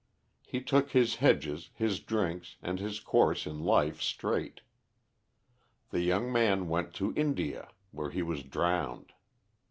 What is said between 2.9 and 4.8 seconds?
course in life straight.